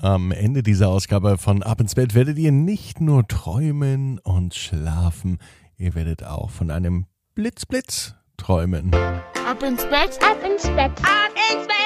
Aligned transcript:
Am 0.00 0.30
Ende 0.30 0.62
dieser 0.62 0.90
Ausgabe 0.90 1.38
von 1.38 1.64
Ab 1.64 1.80
ins 1.80 1.96
Bett 1.96 2.14
werdet 2.14 2.38
ihr 2.38 2.52
nicht 2.52 3.00
nur 3.00 3.26
träumen 3.26 4.20
und 4.20 4.54
schlafen, 4.54 5.38
ihr 5.76 5.96
werdet 5.96 6.22
auch 6.22 6.50
von 6.50 6.70
einem 6.70 7.06
Blitzblitz 7.34 8.14
träumen. 8.36 8.94
Ab 8.94 9.60
ins 9.60 9.84
Bett, 9.86 10.16
Ab 10.22 10.36
ins 10.48 10.68
Bett, 10.68 10.92
Ab 11.02 11.32
ins 11.52 11.66
Bett! 11.66 11.76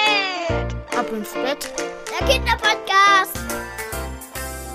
ab 0.95 1.07
ins 1.11 1.33
Bett. 1.33 1.73
Der 2.21 2.29
Kinderpodcast. 2.29 3.39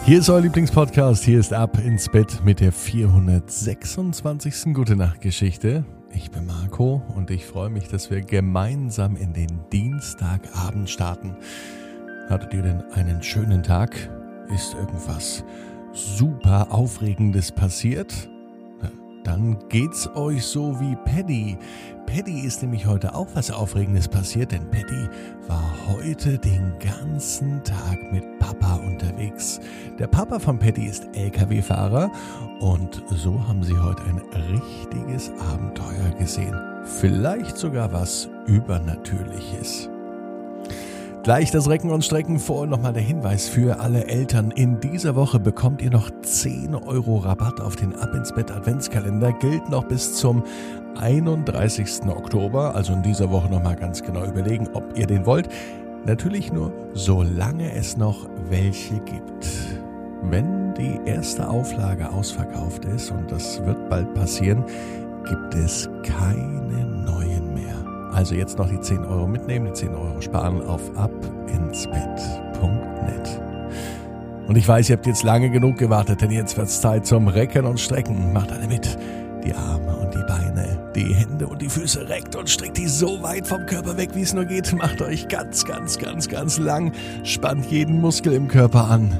Hier 0.03 0.17
ist 0.17 0.31
euer 0.31 0.41
Lieblingspodcast, 0.41 1.23
hier 1.23 1.39
ist 1.39 1.53
Ab 1.53 1.77
ins 1.77 2.09
Bett 2.09 2.41
mit 2.43 2.59
der 2.59 2.71
426. 2.71 4.73
Gute 4.73 4.95
Nacht 4.95 5.21
Geschichte. 5.21 5.85
Ich 6.11 6.31
bin 6.31 6.47
Marco 6.47 7.03
und 7.15 7.29
ich 7.29 7.45
freue 7.45 7.69
mich, 7.69 7.87
dass 7.87 8.09
wir 8.09 8.21
gemeinsam 8.21 9.15
in 9.15 9.33
den 9.33 9.59
Dienstagabend 9.71 10.89
starten. 10.89 11.37
Hattet 12.29 12.53
ihr 12.53 12.61
denn 12.61 12.83
einen 12.91 13.23
schönen 13.23 13.63
Tag? 13.63 13.95
Ist 14.53 14.73
irgendwas 14.73 15.43
super 15.93 16.67
Aufregendes 16.71 17.51
passiert? 17.51 18.29
Dann 19.27 19.57
geht's 19.67 20.09
euch 20.15 20.45
so 20.45 20.79
wie 20.79 20.95
Paddy. 21.03 21.57
Paddy 22.05 22.45
ist 22.45 22.61
nämlich 22.61 22.85
heute 22.85 23.13
auch 23.13 23.27
was 23.33 23.51
Aufregendes 23.51 24.07
passiert, 24.07 24.53
denn 24.53 24.69
Paddy 24.69 25.09
war 25.47 25.73
heute 25.89 26.37
den 26.37 26.73
ganzen 26.79 27.61
Tag 27.65 28.11
mit 28.13 28.39
Papa 28.39 28.75
unterwegs. 28.75 29.59
Der 29.99 30.07
Papa 30.07 30.39
von 30.39 30.57
Paddy 30.57 30.85
ist 30.85 31.09
LKW-Fahrer 31.13 32.09
und 32.61 33.03
so 33.09 33.45
haben 33.45 33.63
sie 33.63 33.77
heute 33.77 34.03
ein 34.03 34.21
richtiges 34.53 35.29
Abenteuer 35.51 36.11
gesehen. 36.17 36.57
Vielleicht 36.85 37.57
sogar 37.57 37.91
was 37.91 38.29
Übernatürliches. 38.45 39.89
Gleich 41.27 41.51
das 41.51 41.69
Recken 41.69 41.91
und 41.91 42.05
Strecken 42.05 42.39
vor. 42.39 42.67
Nochmal 42.67 42.93
der 42.93 43.03
Hinweis 43.03 43.49
für 43.49 43.81
alle 43.81 44.05
Eltern. 44.07 44.49
In 44.51 44.79
dieser 44.79 45.17
Woche 45.17 45.41
bekommt 45.41 45.81
ihr 45.81 45.91
noch 45.91 46.09
10 46.21 46.73
Euro 46.73 47.17
Rabatt 47.17 47.59
auf 47.59 47.75
den 47.75 47.93
Ab 47.97 48.13
ins 48.13 48.31
Bett 48.31 48.49
Adventskalender. 48.49 49.33
Gilt 49.33 49.67
noch 49.69 49.83
bis 49.83 50.13
zum 50.13 50.41
31. 50.95 52.03
Oktober. 52.07 52.75
Also 52.75 52.93
in 52.93 53.03
dieser 53.03 53.29
Woche 53.29 53.49
nochmal 53.49 53.75
ganz 53.75 54.01
genau 54.01 54.23
überlegen, 54.23 54.69
ob 54.73 54.97
ihr 54.97 55.05
den 55.05 55.25
wollt. 55.25 55.49
Natürlich 56.05 56.53
nur, 56.53 56.71
solange 56.93 57.73
es 57.73 57.97
noch 57.97 58.29
welche 58.47 58.97
gibt. 58.99 59.49
Wenn 60.21 60.75
die 60.75 60.97
erste 61.03 61.49
Auflage 61.49 62.09
ausverkauft 62.09 62.85
ist, 62.85 63.11
und 63.11 63.29
das 63.29 63.61
wird 63.65 63.89
bald 63.89 64.13
passieren, 64.13 64.63
gibt 65.27 65.55
es 65.55 65.89
keine 66.03 66.61
neuen 66.61 66.91
mehr. 66.91 66.96
Also 68.17 68.33
jetzt 68.33 68.57
noch 68.57 68.67
die 68.67 68.81
10 68.81 69.05
Euro 69.05 69.27
mitnehmen, 69.27 69.67
die 69.67 69.73
10 69.73 69.93
Euro 69.93 70.19
sparen 70.21 70.63
auf 70.63 70.81
abinsbett.net. 70.97 73.41
Und 74.47 74.57
ich 74.57 74.67
weiß, 74.67 74.89
ihr 74.89 74.97
habt 74.97 75.05
jetzt 75.05 75.21
lange 75.21 75.51
genug 75.51 75.77
gewartet, 75.77 76.21
denn 76.21 76.31
jetzt 76.31 76.57
wird's 76.57 76.81
Zeit 76.81 77.05
zum 77.05 77.27
Recken 77.27 77.67
und 77.67 77.79
Strecken. 77.79 78.33
Macht 78.33 78.51
alle 78.51 78.67
mit. 78.67 78.97
Die 79.45 79.53
Arme 79.53 79.97
und 79.97 80.15
die 80.15 80.23
Beine, 80.27 80.91
die 80.95 81.13
Hände 81.13 81.45
und 81.45 81.61
die 81.61 81.69
Füße 81.69 82.09
reckt 82.09 82.35
und 82.35 82.49
streckt 82.49 82.77
die 82.77 82.87
so 82.87 83.21
weit 83.21 83.45
vom 83.45 83.67
Körper 83.67 83.97
weg, 83.97 84.09
wie 84.15 84.23
es 84.23 84.33
nur 84.33 84.45
geht. 84.45 84.73
Macht 84.73 84.99
euch 85.03 85.27
ganz, 85.27 85.63
ganz, 85.63 85.99
ganz, 85.99 86.27
ganz 86.27 86.57
lang. 86.57 86.93
Spannt 87.21 87.67
jeden 87.67 88.01
Muskel 88.01 88.33
im 88.33 88.47
Körper 88.47 88.89
an. 88.89 89.11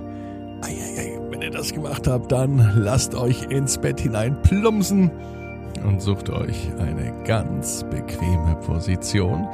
Eieiei, 0.64 1.20
wenn 1.30 1.44
ihr 1.44 1.52
das 1.52 1.72
gemacht 1.72 2.08
habt, 2.08 2.32
dann 2.32 2.72
lasst 2.76 3.14
euch 3.14 3.44
ins 3.44 3.78
Bett 3.78 4.00
hinein 4.00 4.42
plumpsen 4.42 5.12
und 5.84 6.02
sucht 6.02 6.30
euch 6.30 6.72
eine 6.80 7.14
ganz 7.24 7.84
bequeme 7.90 8.56
Position. 8.66 9.48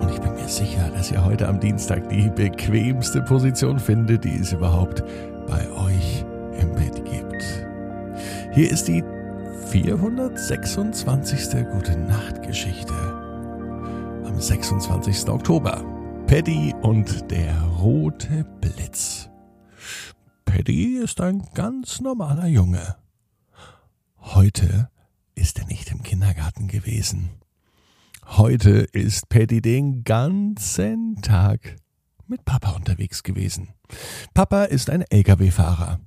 Und 0.00 0.10
ich 0.10 0.20
bin 0.20 0.34
mir 0.34 0.48
sicher, 0.48 0.90
dass 0.90 1.10
ihr 1.10 1.24
heute 1.24 1.48
am 1.48 1.60
Dienstag 1.60 2.08
die 2.08 2.30
bequemste 2.30 3.22
Position 3.22 3.78
findet, 3.78 4.24
die 4.24 4.36
es 4.36 4.52
überhaupt 4.52 5.02
bei 5.46 5.68
euch 5.72 6.24
im 6.60 6.72
Bett 6.74 7.04
gibt. 7.04 7.66
Hier 8.52 8.70
ist 8.70 8.88
die 8.88 9.02
426. 9.70 11.66
Gute 11.72 11.98
Nacht 11.98 12.42
Geschichte. 12.42 12.94
Am 14.24 14.40
26. 14.40 15.28
Oktober. 15.28 15.84
Paddy 16.26 16.74
und 16.82 17.30
der 17.30 17.54
rote 17.80 18.44
Blitz. 18.60 19.28
Paddy 20.44 20.98
ist 20.98 21.20
ein 21.20 21.42
ganz 21.54 22.00
normaler 22.00 22.46
Junge. 22.46 22.96
Heute 24.38 24.88
ist 25.34 25.58
er 25.58 25.66
nicht 25.66 25.90
im 25.90 26.04
Kindergarten 26.04 26.68
gewesen. 26.68 27.30
Heute 28.24 28.70
ist 28.70 29.28
Paddy 29.28 29.60
den 29.60 30.04
ganzen 30.04 31.20
Tag 31.22 31.74
mit 32.28 32.44
Papa 32.44 32.70
unterwegs 32.70 33.24
gewesen. 33.24 33.70
Papa 34.34 34.62
ist 34.62 34.90
ein 34.90 35.02
Lkw-Fahrer. 35.02 35.98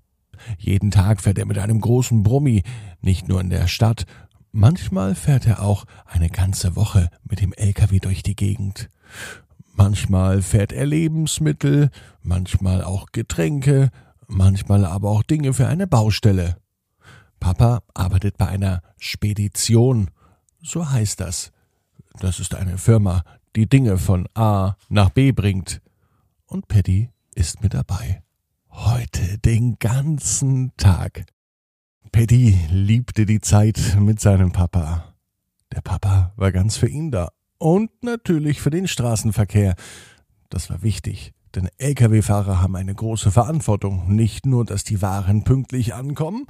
Jeden 0.57 0.91
Tag 0.91 1.19
fährt 1.19 1.39
er 1.39 1.45
mit 1.45 1.57
einem 1.57 1.81
großen 1.81 2.23
Brummi, 2.23 2.63
nicht 3.01 3.27
nur 3.27 3.41
in 3.41 3.49
der 3.49 3.67
Stadt, 3.67 4.05
manchmal 4.53 5.13
fährt 5.13 5.45
er 5.45 5.61
auch 5.61 5.83
eine 6.05 6.29
ganze 6.29 6.77
Woche 6.77 7.09
mit 7.29 7.41
dem 7.41 7.51
Lkw 7.51 7.99
durch 7.99 8.23
die 8.23 8.37
Gegend. 8.37 8.89
Manchmal 9.73 10.41
fährt 10.41 10.71
er 10.71 10.85
Lebensmittel, 10.85 11.89
manchmal 12.23 12.81
auch 12.81 13.07
Getränke, 13.11 13.89
manchmal 14.27 14.85
aber 14.85 15.09
auch 15.09 15.23
Dinge 15.23 15.51
für 15.51 15.67
eine 15.67 15.85
Baustelle. 15.85 16.55
Papa 17.41 17.81
arbeitet 17.93 18.37
bei 18.37 18.47
einer 18.47 18.81
Spedition. 18.97 20.11
So 20.61 20.89
heißt 20.89 21.19
das. 21.19 21.51
Das 22.19 22.39
ist 22.39 22.55
eine 22.55 22.77
Firma, 22.77 23.23
die 23.57 23.67
Dinge 23.67 23.97
von 23.97 24.29
A 24.35 24.75
nach 24.87 25.09
B 25.09 25.33
bringt. 25.33 25.81
Und 26.45 26.69
Paddy 26.69 27.09
ist 27.35 27.61
mit 27.61 27.73
dabei. 27.73 28.23
Heute 28.69 29.39
den 29.39 29.77
ganzen 29.79 30.71
Tag. 30.77 31.25
Paddy 32.11 32.57
liebte 32.69 33.25
die 33.25 33.41
Zeit 33.41 33.97
mit 33.99 34.21
seinem 34.21 34.51
Papa. 34.51 35.15
Der 35.73 35.81
Papa 35.81 36.33
war 36.35 36.51
ganz 36.51 36.77
für 36.77 36.87
ihn 36.87 37.11
da. 37.11 37.31
Und 37.57 38.03
natürlich 38.03 38.61
für 38.61 38.69
den 38.69 38.87
Straßenverkehr. 38.87 39.75
Das 40.49 40.69
war 40.69 40.83
wichtig, 40.83 41.33
denn 41.55 41.69
Lkw-Fahrer 41.79 42.61
haben 42.61 42.75
eine 42.75 42.93
große 42.93 43.31
Verantwortung. 43.31 44.13
Nicht 44.13 44.45
nur, 44.45 44.63
dass 44.63 44.83
die 44.83 45.01
Waren 45.01 45.43
pünktlich 45.43 45.95
ankommen, 45.95 46.45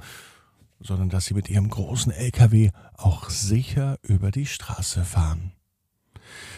sondern 0.84 1.08
dass 1.08 1.26
sie 1.26 1.34
mit 1.34 1.48
ihrem 1.48 1.68
großen 1.68 2.12
LKW 2.12 2.70
auch 2.96 3.30
sicher 3.30 3.98
über 4.02 4.30
die 4.30 4.46
Straße 4.46 5.04
fahren. 5.04 5.52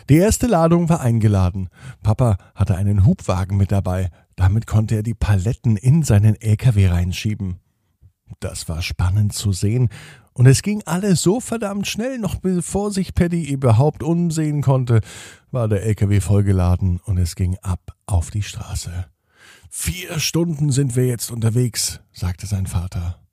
Die 0.09 0.17
erste 0.17 0.47
Ladung 0.47 0.89
war 0.89 1.01
eingeladen. 1.01 1.69
Papa 2.03 2.37
hatte 2.55 2.77
einen 2.77 3.07
Hubwagen 3.07 3.57
mit 3.57 3.73
dabei. 3.73 4.11
Damit 4.37 4.67
konnte 4.67 4.97
er 4.97 5.03
die 5.03 5.15
Paletten 5.15 5.77
in 5.77 6.03
seinen 6.03 6.41
LKW 6.41 6.89
reinschieben. 6.89 7.61
Das 8.41 8.69
war 8.69 8.83
spannend 8.83 9.33
zu 9.33 9.53
sehen, 9.53 9.89
und 10.37 10.47
es 10.47 10.63
ging 10.63 10.83
alles 10.85 11.23
so 11.23 11.39
verdammt 11.39 11.87
schnell, 11.87 12.19
noch 12.19 12.35
bevor 12.35 12.91
sich 12.91 13.15
Paddy 13.15 13.45
überhaupt 13.45 14.03
umsehen 14.03 14.63
konnte, 14.63 15.01
war 15.53 15.69
der 15.69 15.85
LKW 15.85 16.21
vollgeladen 16.21 16.99
und 17.05 17.19
es 17.19 17.37
ging 17.37 17.57
ab 17.63 17.95
auf 18.07 18.33
die 18.33 18.43
Straße. 18.43 19.07
Vier 19.71 20.19
Stunden 20.19 20.73
sind 20.73 20.97
wir 20.97 21.07
jetzt 21.07 21.31
unterwegs, 21.31 22.01
sagte 22.13 22.47
sein 22.47 22.67
Vater. 22.67 23.24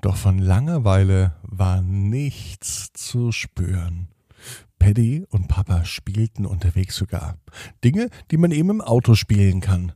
Doch 0.00 0.16
von 0.16 0.38
Langeweile 0.38 1.34
war 1.42 1.82
nichts 1.82 2.92
zu 2.92 3.32
spüren. 3.32 4.08
Paddy 4.78 5.26
und 5.28 5.48
Papa 5.48 5.84
spielten 5.84 6.46
unterwegs 6.46 6.94
sogar. 6.96 7.36
Dinge, 7.82 8.08
die 8.30 8.36
man 8.36 8.52
eben 8.52 8.70
im 8.70 8.80
Auto 8.80 9.14
spielen 9.14 9.60
kann. 9.60 9.92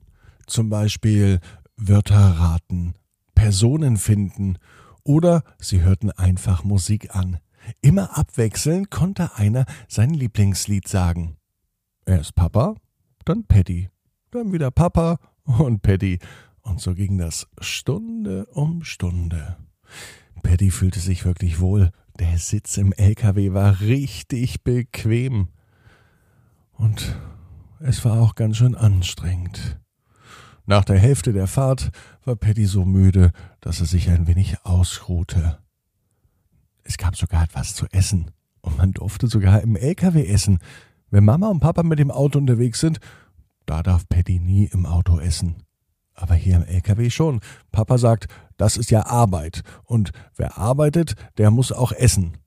Zum 0.47 0.71
Beispiel 0.71 1.41
Wörter 1.77 2.17
raten, 2.17 2.95
Personen 3.35 3.97
finden 3.97 4.59
oder 5.05 5.45
sie 5.59 5.83
hörten 5.83 6.11
einfach 6.11 6.65
Musik 6.65 7.15
an. 7.15 7.39
Immer 7.81 8.19
abwechselnd 8.19 8.91
konnte 8.91 9.37
einer 9.37 9.67
sein 9.89 10.11
Lieblingslied 10.11 10.89
sagen. 10.89 11.37
Erst 12.07 12.35
Papa, 12.35 12.75
dann 13.25 13.45
Paddy, 13.47 13.89
dann 14.33 14.53
wieder 14.53 14.73
Papa 14.73 15.21
und 15.45 15.83
Paddy. 15.83 16.19
Und 16.63 16.81
so 16.81 16.95
ging 16.95 17.19
das 17.19 17.47
Stunde 17.61 18.47
um 18.47 18.83
Stunde. 18.83 19.57
Paddy 20.43 20.71
fühlte 20.71 21.01
sich 21.01 21.25
wirklich 21.25 21.61
wohl. 21.61 21.91
Der 22.19 22.39
Sitz 22.39 22.77
im 22.77 22.93
LKW 22.93 23.53
war 23.53 23.81
richtig 23.81 24.63
bequem. 24.63 25.49
Und 26.73 27.17
es 27.81 28.05
war 28.05 28.21
auch 28.21 28.35
ganz 28.35 28.57
schön 28.57 28.75
anstrengend. 28.75 29.81
Nach 30.67 30.85
der 30.85 30.99
Hälfte 30.99 31.33
der 31.33 31.47
Fahrt 31.47 31.91
war 32.25 32.37
Paddy 32.37 32.67
so 32.67 32.85
müde, 32.85 33.33
dass 33.61 33.81
er 33.81 33.87
sich 33.87 34.11
ein 34.11 34.27
wenig 34.27 34.65
ausruhte. 34.65 35.59
Es 36.85 36.99
gab 36.99 37.17
sogar 37.17 37.45
etwas 37.45 37.75
zu 37.75 37.87
essen. 37.91 38.31
Und 38.61 38.79
man 38.79 38.93
durfte 38.93 39.27
sogar 39.27 39.61
im 39.61 39.77
LKW 39.77 40.25
essen. 40.25 40.59
Wenn 41.11 41.25
Mama 41.25 41.49
und 41.49 41.61
Papa 41.61 41.83
mit 41.83 41.99
dem 41.99 42.11
Auto 42.11 42.39
unterwegs 42.39 42.81
sind, 42.81 43.01
da 43.67 43.83
darf 43.83 44.09
Paddy 44.09 44.39
nie 44.39 44.67
im 44.67 44.87
Auto 44.87 45.19
essen. 45.19 45.65
Aber 46.15 46.35
hier 46.35 46.57
im 46.57 46.65
LKW 46.65 47.11
schon. 47.11 47.41
Papa 47.71 47.99
sagt, 47.99 48.27
das 48.57 48.77
ist 48.77 48.91
ja 48.91 49.07
Arbeit. 49.07 49.63
Und 49.85 50.13
wer 50.37 50.59
arbeitet, 50.59 51.15
der 51.39 51.51
muss 51.51 51.73
auch 51.73 51.93
essen. 51.93 52.39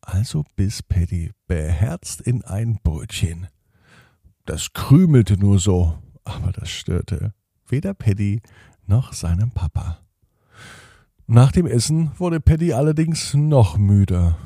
Also 0.00 0.44
biss 0.56 0.82
Paddy 0.82 1.32
beherzt 1.46 2.20
in 2.20 2.44
ein 2.44 2.78
Brötchen. 2.82 3.46
Das 4.46 4.72
krümelte 4.72 5.36
nur 5.36 5.58
so, 5.58 5.98
Aber 6.24 6.52
das 6.52 6.70
störte 6.70 7.34
weder 7.70 7.94
Paddy 7.94 8.40
noch 8.86 9.12
seinem 9.12 9.50
Papa. 9.50 9.98
Nach 11.26 11.52
dem 11.52 11.66
Essen 11.66 12.12
wurde 12.18 12.40
Paddy 12.40 12.72
allerdings 12.72 13.34
noch 13.34 13.76
müder. 13.76 14.38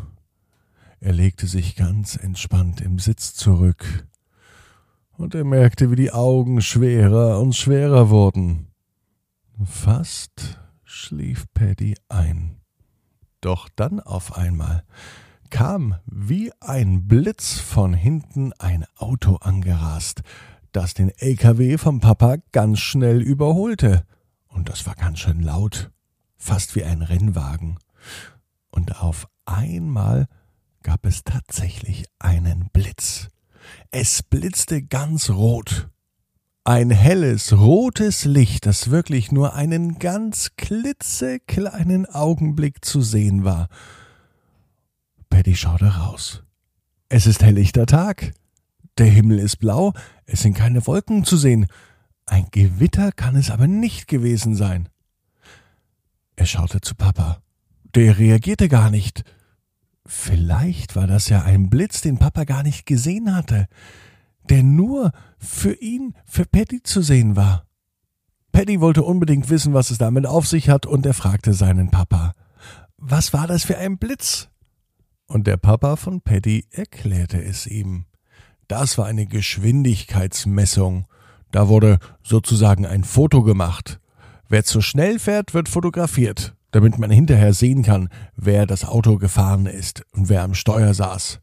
Er 1.00 1.12
legte 1.12 1.46
sich 1.46 1.76
ganz 1.76 2.16
entspannt 2.16 2.80
im 2.80 2.98
Sitz 2.98 3.34
zurück, 3.34 4.06
und 5.16 5.34
er 5.34 5.44
merkte, 5.44 5.90
wie 5.90 5.96
die 5.96 6.12
Augen 6.12 6.60
schwerer 6.60 7.40
und 7.40 7.54
schwerer 7.54 8.10
wurden. 8.10 8.68
Fast 9.64 10.58
schlief 10.84 11.46
Paddy 11.54 11.94
ein. 12.08 12.56
Doch 13.40 13.68
dann 13.74 14.00
auf 14.00 14.36
einmal 14.36 14.84
kam 15.50 15.96
wie 16.06 16.50
ein 16.60 17.06
Blitz 17.06 17.58
von 17.58 17.92
hinten 17.92 18.52
ein 18.54 18.86
Auto 18.96 19.36
angerast, 19.36 20.22
das 20.72 20.94
den 20.94 21.10
LKW 21.10 21.76
vom 21.76 22.00
Papa 22.00 22.36
ganz 22.52 22.80
schnell 22.80 23.20
überholte. 23.20 24.06
Und 24.48 24.70
das 24.70 24.86
war 24.86 24.94
ganz 24.94 25.18
schön 25.18 25.40
laut, 25.40 25.90
fast 26.36 26.74
wie 26.74 26.84
ein 26.84 27.02
Rennwagen. 27.02 27.78
Und 28.70 29.02
auf 29.02 29.28
einmal 29.44 30.26
gab 30.82 31.04
es 31.04 31.22
tatsächlich 31.24 32.06
einen 32.18 32.70
Blitz. 32.72 33.28
Es 33.90 34.22
blitzte 34.22 34.82
ganz 34.82 35.30
rot. 35.30 35.88
Ein 36.64 36.90
helles, 36.90 37.52
rotes 37.52 38.24
Licht, 38.24 38.66
das 38.66 38.90
wirklich 38.90 39.32
nur 39.32 39.54
einen 39.54 39.98
ganz 39.98 40.52
klitzekleinen 40.56 42.06
Augenblick 42.06 42.84
zu 42.84 43.02
sehen 43.02 43.44
war. 43.44 43.68
Paddy 45.28 45.56
schaute 45.56 45.86
raus. 45.86 46.44
Es 47.08 47.26
ist 47.26 47.42
helllichter 47.42 47.86
Tag. 47.86 48.32
Der 48.98 49.06
Himmel 49.06 49.38
ist 49.38 49.56
blau, 49.56 49.92
es 50.24 50.42
sind 50.42 50.54
keine 50.54 50.86
Wolken 50.86 51.24
zu 51.24 51.36
sehen. 51.36 51.66
Ein 52.26 52.46
Gewitter 52.50 53.10
kann 53.10 53.34
es 53.34 53.50
aber 53.50 53.66
nicht 53.66 54.06
gewesen 54.06 54.54
sein. 54.54 54.88
Er 56.36 56.46
schaute 56.46 56.80
zu 56.80 56.94
Papa. 56.94 57.42
Der 57.94 58.18
reagierte 58.18 58.68
gar 58.68 58.90
nicht. 58.90 59.24
Vielleicht 60.06 60.96
war 60.96 61.06
das 61.06 61.28
ja 61.28 61.42
ein 61.42 61.70
Blitz, 61.70 62.00
den 62.00 62.18
Papa 62.18 62.44
gar 62.44 62.62
nicht 62.62 62.86
gesehen 62.86 63.34
hatte, 63.34 63.68
der 64.48 64.62
nur 64.62 65.12
für 65.38 65.74
ihn, 65.74 66.14
für 66.24 66.44
Paddy 66.44 66.82
zu 66.82 67.02
sehen 67.02 67.36
war. 67.36 67.66
Paddy 68.50 68.80
wollte 68.80 69.04
unbedingt 69.04 69.48
wissen, 69.48 69.72
was 69.74 69.90
es 69.90 69.98
damit 69.98 70.26
auf 70.26 70.46
sich 70.46 70.68
hat, 70.68 70.86
und 70.86 71.06
er 71.06 71.14
fragte 71.14 71.54
seinen 71.54 71.90
Papa, 71.90 72.34
was 72.96 73.32
war 73.32 73.46
das 73.46 73.64
für 73.64 73.78
ein 73.78 73.98
Blitz? 73.98 74.48
Und 75.26 75.46
der 75.46 75.56
Papa 75.56 75.96
von 75.96 76.20
Paddy 76.20 76.66
erklärte 76.70 77.42
es 77.42 77.66
ihm. 77.66 78.06
Das 78.68 78.98
war 78.98 79.06
eine 79.06 79.26
Geschwindigkeitsmessung. 79.26 81.06
Da 81.50 81.68
wurde 81.68 81.98
sozusagen 82.22 82.86
ein 82.86 83.04
Foto 83.04 83.42
gemacht. 83.42 84.00
Wer 84.48 84.64
zu 84.64 84.80
schnell 84.82 85.18
fährt, 85.18 85.54
wird 85.54 85.68
fotografiert 85.68 86.54
damit 86.72 86.98
man 86.98 87.10
hinterher 87.10 87.54
sehen 87.54 87.82
kann, 87.82 88.08
wer 88.34 88.66
das 88.66 88.84
Auto 88.84 89.18
gefahren 89.18 89.66
ist 89.66 90.04
und 90.12 90.28
wer 90.28 90.42
am 90.42 90.54
Steuer 90.54 90.92
saß. 90.92 91.40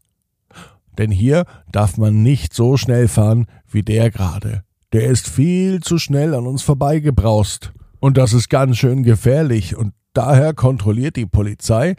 Denn 0.98 1.10
hier 1.10 1.46
darf 1.72 1.96
man 1.96 2.22
nicht 2.22 2.52
so 2.52 2.76
schnell 2.76 3.08
fahren 3.08 3.46
wie 3.70 3.82
der 3.82 4.10
gerade. 4.10 4.64
Der 4.92 5.04
ist 5.04 5.28
viel 5.28 5.80
zu 5.80 5.98
schnell 5.98 6.34
an 6.34 6.46
uns 6.46 6.62
vorbeigebraust. 6.62 7.72
Und 8.00 8.16
das 8.16 8.32
ist 8.32 8.50
ganz 8.50 8.76
schön 8.76 9.02
gefährlich 9.02 9.76
und 9.76 9.94
daher 10.12 10.52
kontrolliert 10.52 11.16
die 11.16 11.26
Polizei, 11.26 11.96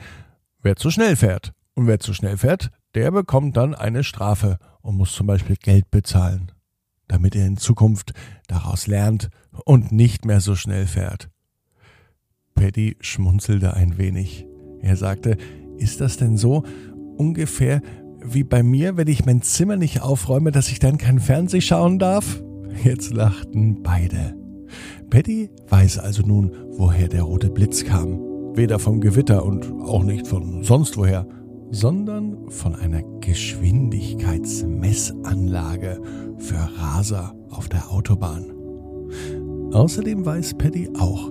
wer 0.61 0.75
zu 0.75 0.91
schnell 0.91 1.15
fährt. 1.15 1.53
Und 1.73 1.87
wer 1.87 1.99
zu 1.99 2.13
schnell 2.13 2.37
fährt, 2.37 2.69
der 2.95 3.11
bekommt 3.11 3.55
dann 3.55 3.73
eine 3.73 4.03
Strafe 4.03 4.57
und 4.81 4.97
muss 4.97 5.13
zum 5.13 5.27
Beispiel 5.27 5.55
Geld 5.55 5.89
bezahlen, 5.89 6.51
damit 7.07 7.35
er 7.35 7.45
in 7.47 7.57
Zukunft 7.57 8.13
daraus 8.47 8.87
lernt 8.87 9.29
und 9.65 9.91
nicht 9.91 10.25
mehr 10.25 10.41
so 10.41 10.55
schnell 10.55 10.85
fährt. 10.85 11.29
Paddy 12.61 12.95
schmunzelte 13.01 13.73
ein 13.73 13.97
wenig. 13.97 14.47
Er 14.81 14.95
sagte, 14.95 15.35
ist 15.77 15.99
das 15.99 16.17
denn 16.17 16.37
so 16.37 16.61
ungefähr 17.17 17.81
wie 18.23 18.43
bei 18.43 18.61
mir, 18.61 18.97
wenn 18.97 19.07
ich 19.07 19.25
mein 19.25 19.41
Zimmer 19.41 19.77
nicht 19.77 20.03
aufräume, 20.03 20.51
dass 20.51 20.69
ich 20.69 20.77
dann 20.77 20.99
kein 20.99 21.17
Fernseh 21.17 21.59
schauen 21.59 21.97
darf? 21.97 22.43
Jetzt 22.83 23.15
lachten 23.15 23.81
beide. 23.81 24.35
Paddy 25.09 25.49
weiß 25.69 25.97
also 25.97 26.21
nun, 26.21 26.51
woher 26.69 27.07
der 27.07 27.23
rote 27.23 27.49
Blitz 27.49 27.83
kam. 27.83 28.19
Weder 28.55 28.77
vom 28.77 29.01
Gewitter 29.01 29.43
und 29.43 29.65
auch 29.81 30.03
nicht 30.03 30.27
von 30.27 30.63
sonst 30.63 30.97
woher, 30.97 31.27
sondern 31.71 32.47
von 32.51 32.75
einer 32.75 33.01
Geschwindigkeitsmessanlage 33.21 35.99
für 36.37 36.69
Raser 36.77 37.33
auf 37.49 37.69
der 37.69 37.89
Autobahn. 37.89 38.53
Außerdem 39.73 40.23
weiß 40.23 40.53
Paddy 40.59 40.91
auch, 40.99 41.30